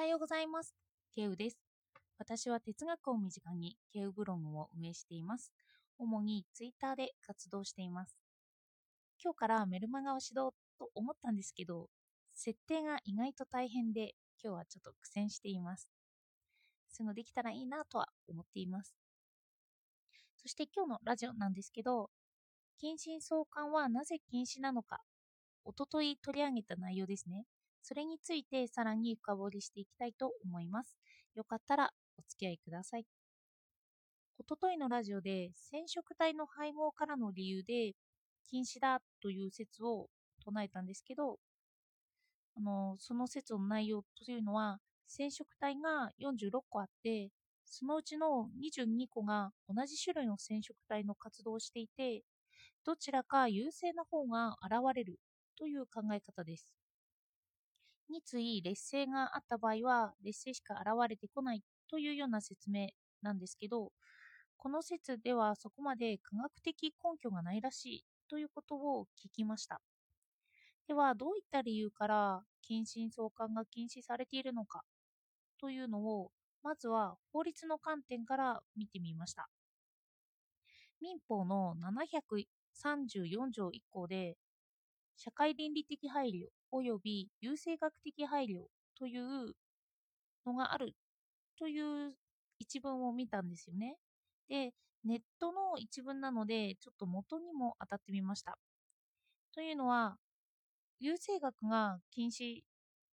[0.00, 0.74] はようございます。
[1.14, 1.58] ケウです。
[2.18, 5.52] 私は哲学を身近にケウブログを運営しています。
[5.98, 8.16] 主にツイッターで活動しています。
[9.22, 11.90] 今日からメルマガを指導と思ったんですけど、
[12.32, 15.86] 設定が意外と大変で、今日はちょっと苦戦しています。
[16.88, 18.96] そういうのできたらいいなとは思っています。
[20.40, 22.08] そして今日のラジオなんですけど、
[22.78, 25.02] 近親相関はなぜ禁止なのか、
[25.62, 27.44] おととい取り上げた内容ですね。
[27.82, 30.96] それについてさらに深掘りしていきたいと思います。
[31.34, 33.06] よかったらお付き合いください。
[34.38, 37.92] おとといのラジオで染色体の配合からの理由で
[38.48, 40.08] 禁止だという説を
[40.42, 41.38] 唱えたんですけど、
[42.56, 47.30] あのその説の内容というのは染色体が46個あって、
[47.64, 52.22] そのうちの22個が同じ種類の染色体の活動をしていて、
[52.84, 55.20] どちらか優勢な方が現れる
[55.56, 56.79] という考え方です。
[58.10, 62.88] につい劣勢があった場合は劣勢しか現れてこないというような説明
[63.22, 63.92] なんですけど
[64.56, 69.80] この説ではそこまで科学的根拠がないらしいということを聞きました。
[70.86, 74.82] ではどういった理由から近親相関が禁止されているのか
[75.60, 76.30] というのを
[76.62, 79.48] まずは法律の観点から見てみました。
[81.00, 84.36] 民法の734条1項で
[85.16, 88.66] 社会倫理的配慮及び優生学的配慮
[88.96, 89.54] という
[90.46, 90.94] のがある
[91.58, 92.14] という
[92.58, 93.96] 一文を見たんですよね。
[94.48, 94.72] で、
[95.04, 98.58] ネットの一文なので、ちょっと元にも当たってみました。
[99.54, 100.16] というのは、
[101.00, 102.62] 優生学が禁止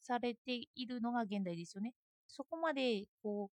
[0.00, 1.94] されているのが現代ですよね。
[2.28, 3.50] そこまで、こ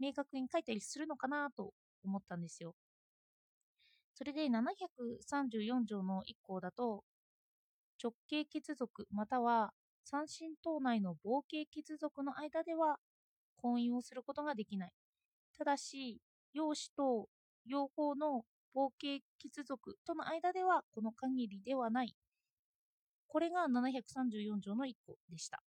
[0.00, 1.72] う、明確に書いたりするのかなと
[2.04, 2.74] 思ったんですよ。
[4.14, 7.04] それで734条の1項だと、
[8.02, 9.72] 直系血族または
[10.04, 12.98] 三親等内の傍系血族の間では
[13.56, 14.92] 婚姻をすることができない。
[15.56, 16.20] ただし、
[16.54, 17.28] 養子と
[17.66, 22.14] 養父の傍系血族との間ではこの限りではない。
[23.26, 25.62] これが734条の1項でした。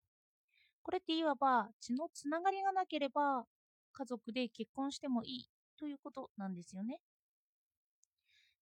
[0.82, 3.46] これっていわば血のつながりがなければ
[3.94, 7.00] 家族で結婚してもいいということなんですよね。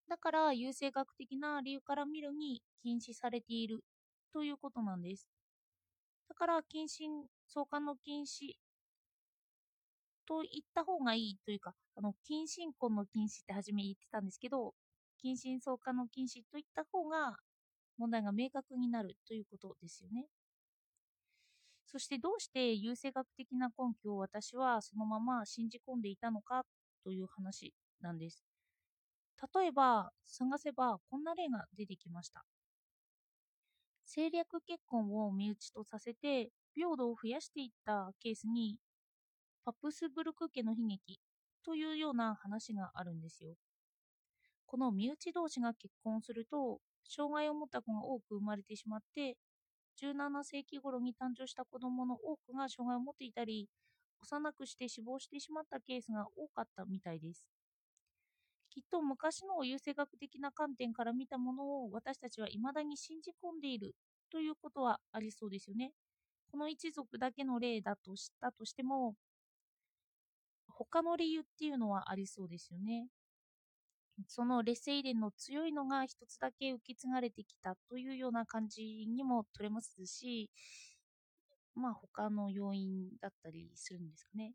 [0.10, 3.86] だから優生学的な理由から見るに禁止されている
[4.34, 5.30] ということなんです。
[6.28, 8.54] だから近親相関の禁止
[10.28, 14.74] と言った方がいいというか、あの近親婚の禁止って初め言ってたんですけど、
[15.18, 17.38] 近親相関の禁止といった方が
[17.98, 20.28] 問題が明確になるということですよね。
[21.86, 26.64] そしてどうして優生学的な根拠を私はそのまま信じ込んでいたのか
[27.04, 28.49] という話なんです。
[29.54, 32.44] 例えば探せばこんな例が出てきました。
[34.06, 38.78] 政略結婚を身内とさせて平等を増やしていったケースに
[39.64, 41.20] パプスブルク家の悲劇
[41.64, 43.56] というような話があるんですよ。
[44.66, 49.36] この身内同士が結婚すると障害を持った子が多く生まれてしまって
[49.96, 53.68] 17世紀頃に誕生した子供の多くが障害を持っていたり
[54.22, 57.59] 幼くして死亡してしまったケースが多かったみたいです。
[58.70, 63.96] きっと昔の優生学的な観点から見たものを私たちは未だに信じ込んでいる
[64.32, 65.92] ということはありそうですよね。
[66.52, 69.16] この一族だけの例だとしたとしても、
[70.68, 73.08] 他の理由っていうのはありそうですよね。
[74.28, 80.50] その劣勢遺伝の強いのが一つだけ受け継がれてきたというような感じにも取れますし、
[81.76, 84.54] まあ他の要因だったりするんですかね。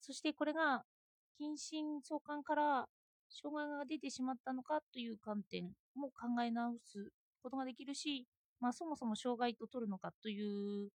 [0.00, 0.84] そしてこれが
[1.38, 2.88] 近親相関から
[3.34, 7.10] 障害が出てしまったのかという観点も考え直す
[7.42, 8.26] ことができるし、
[8.60, 10.90] まあ、そもそも障害と取るのかという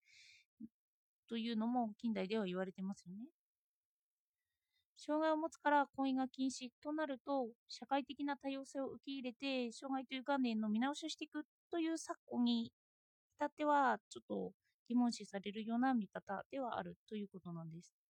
[1.28, 3.28] というのも近代では言われてますよね。
[4.98, 12.74] 障害を持つから婚姻が禁止となると社会的な多様性を受け入れて障害という観念の見直しをしていくという昨今に
[13.38, 14.52] 至ってはちょっと
[14.90, 18.09] 疑問視されるような見方ではあるということなんです。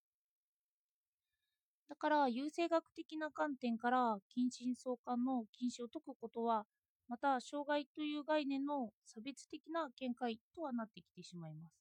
[1.89, 6.65] だから優生学的な観点から近親相関の禁止を解くことは
[7.07, 11.75] また障害という概念の差別的な見解とはなってきてしまいます。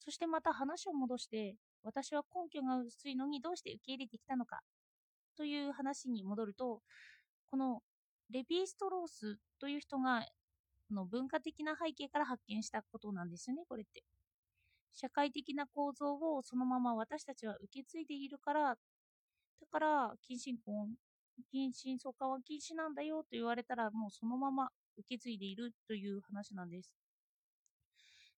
[0.00, 4.60] そしてまた話を戻して私は根拠が薄いのにどうして受け入れてきたのか
[5.36, 6.80] という話に戻ると
[7.50, 7.82] この
[8.30, 10.26] レヴィ・ストロースという人が
[10.90, 14.02] の文化的な背景から発見したことなんですよねこれって。
[14.92, 18.76] 社会的な構造をそのまま私たちは受け継いでいるから、
[19.60, 20.94] だから近親婚、
[21.50, 26.94] 近親相関は禁止なんだよと言われたらもうそのまま受け継いでいるという話なんです。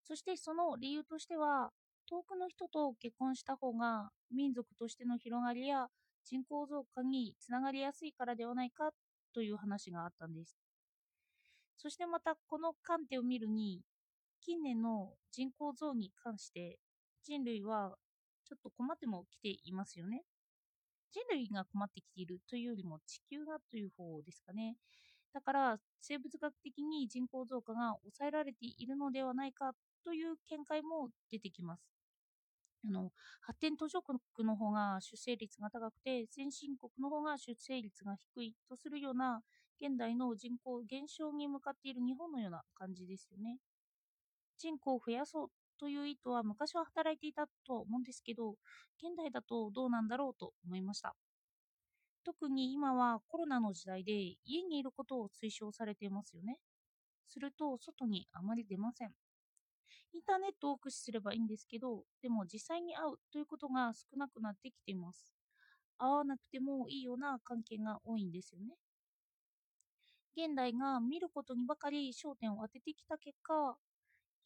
[0.04, 1.72] そしてその理由としては、
[2.06, 5.88] 遠くの人と結婚した方が民族としての広がりや
[6.24, 8.92] 人口増加につながりやすいからではないか
[9.32, 10.56] という話があったんです。
[11.76, 13.80] そしてまたこの観点を見るに
[14.44, 16.78] 近年の人口増に関して
[17.24, 17.96] 人類は
[18.44, 20.22] ちょっと困ってもきていますよね。
[21.12, 24.76] 人類が困ってきているというよりも地球がという方ですかね。
[25.32, 29.72] だから生物学的に人口増加が抑えられているのではないか
[30.04, 31.82] という見解も出てきます。
[32.86, 33.10] あの
[33.40, 39.42] 発展途上国の方が出生率が高くて先進国の方が出生率が低いとするような
[39.80, 43.58] 現代の人口減少に向かっている日本のような感じですよね。
[44.64, 48.52] 人口を増やそうという意図は昔は働いていたとは思うんですけど、
[48.96, 51.14] 現代だとどうなんだろうと思いました。
[52.24, 54.12] 特に今はコロナの時代で
[54.46, 56.56] 家にいることを推奨されていますよね。
[57.28, 59.12] すると外にあまり出ません。
[60.14, 65.34] インターネットを駆使すればいいんですけど、でも実際に会うということが少なくなってきています。
[65.98, 68.76] 会わなくてもいいような関係が多いんですよね。
[70.36, 73.76] 現代が見ることにばかり焦点を当ててきた結果、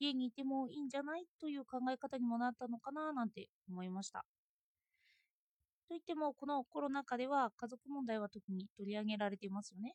[0.00, 1.26] 家にいてもいいんじゃない？
[1.40, 4.24] という考え方にもなったのかななんて思いました。
[5.88, 9.94] といっても、このコロナ禍では家族問題は特に取り上げられていますよね。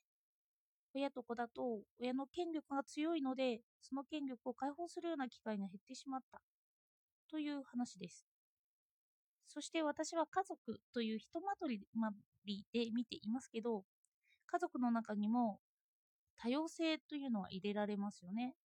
[0.95, 6.41] 親と子だと親の権力が強いので、その権力を解放するような機会が減ってしまった
[7.29, 8.25] という話です。
[9.47, 11.79] そして私は家族というひとまとり
[12.73, 13.83] で見ていますけど、
[14.47, 15.59] 家族の中にも
[16.37, 18.55] 多様性というのは入れられますよね。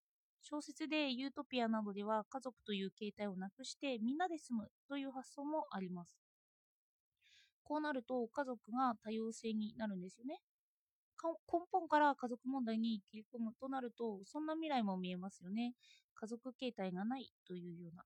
[0.43, 6.19] 小説でユートピアなどでは家族という形態をなくしてみんなで住むという発想もあります。
[7.65, 10.41] こうなると家族が多様性になるんですよね。
[11.23, 15.75] 根本から家族問題に切り込むとなると、そんな未来も見えますよね。
[16.15, 18.05] 家族形態がないというような。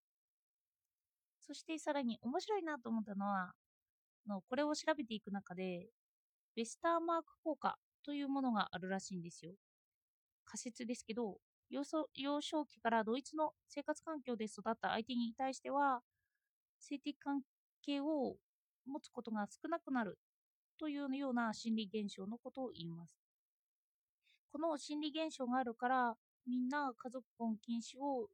[1.40, 3.52] そしてさらに面白いなと思ったのは、
[4.26, 5.90] のこれを調べていく中で、
[6.56, 9.52] ベスターマーク効果というものがあるらしいんですよ。
[10.44, 11.38] 仮説ですけど、
[11.72, 16.02] 幼少期からドイツの生活環境で育った相手に対しては、
[16.78, 17.40] 性的関
[17.82, 18.36] 係を
[18.86, 20.18] 持つことが少なくなる
[20.78, 23.16] というような心理現象のことを言います。
[24.52, 26.14] この心理現象があるから、
[26.46, 28.28] みんな家族婚禁止を、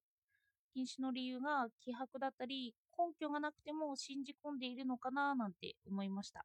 [0.75, 6.45] 禁止の理由が希薄だったり、根拠がなくても信じ込んでいるのかななんて思いました。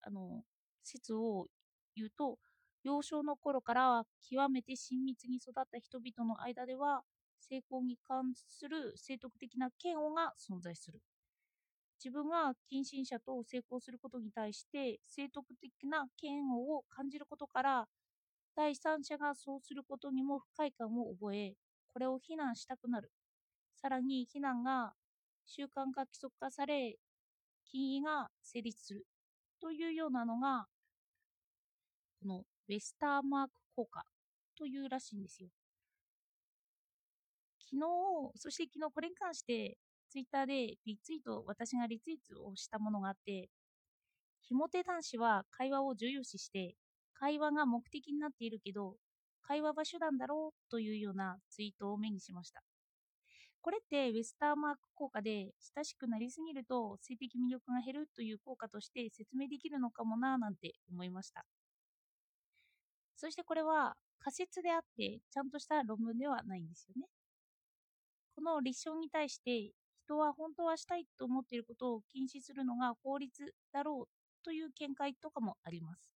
[0.00, 0.44] あの、
[0.82, 1.48] 説を
[1.94, 2.38] 言うと、
[2.84, 7.02] 幼少の頃から極めて親密に育った人々の間では、
[7.40, 11.00] 成功に関する正徳的な嫌悪が存在する。
[12.04, 17.88] 自分が近親者と成功することに対して正徳的な嫌悪を感じることから
[18.54, 21.54] 第三者がそうすることにも不快感を覚え
[21.94, 23.10] これを非難したくなる
[23.80, 24.92] さらに非難が
[25.46, 26.96] 習慣化規則化され
[27.64, 29.06] 禁意が成立する
[29.60, 30.66] というようなのが
[32.20, 34.04] このウェスターマーク効果
[34.56, 35.48] というらしいんですよ
[37.58, 37.82] 昨日
[38.36, 39.76] そして昨日これに関して
[40.14, 43.48] ツイッターでリツイート、私がリツイートをしたものがあって、
[44.42, 46.76] ひも手男子は会話を重要視して、
[47.14, 48.94] 会話が目的になっているけど、
[49.42, 52.62] 会話は手段だろうというようなツイートを目にしました。
[53.60, 61.44] これってウェスターマーク効果で親しくなりすぎると性的魅力が減るという効果として説明できるのかもななんて思いました。
[63.16, 67.06] そしてこれは仮説であってちゃんとした論文ではないんですよね。
[68.34, 69.72] この立証に対して
[70.04, 76.12] 人は本当はしたいと思っていることを禁止するのが法律だろうという見解とかもあります。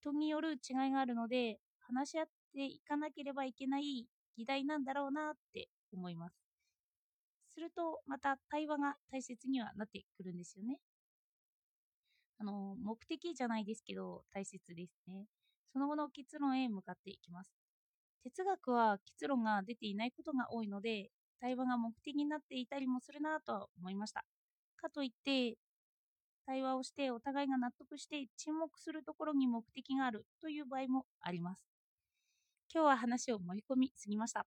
[0.00, 4.06] 人による違いがあるので、話し合っていかなければいけない
[4.36, 6.36] 議題なんだろうなって思います。
[7.54, 10.78] すると、また対話が大切にはなってくるんですよね。
[12.38, 15.26] あの、目的じゃないですけど、大切ですね。
[15.76, 17.52] その後の結論へ向かっていきます。
[18.24, 24.24] 哲学は結論が出ていないことが多いので、対話が目的になっていたりもするなとは思いました。
[24.80, 25.58] かといって、
[26.46, 31.68] 対話をしてお互いが納得して沈黙するところに目的があるという場合もあります。
[32.72, 34.46] 今日は話を盛り込みすぎました。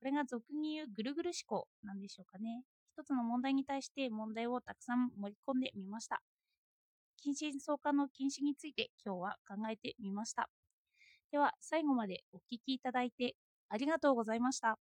[0.00, 2.64] これが俗に言うぐるぐる思考なんでしょうかね。
[2.98, 6.20] 一つの問題に対して問題をたくさん盛り込んでみました。
[7.16, 10.50] 近親相関の禁止について今日は考えてみました。
[11.34, 13.34] では最後までお聴きいただいて
[13.68, 14.78] ありがとうございました。